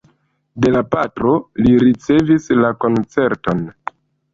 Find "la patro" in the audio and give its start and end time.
0.75-1.35